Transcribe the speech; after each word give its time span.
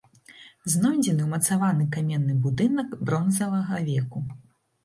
Знойдзены 0.75 1.27
ўмацаваны 1.27 1.85
каменны 1.97 2.39
будынак 2.47 2.97
бронзавага 3.11 3.75
веку. 3.93 4.19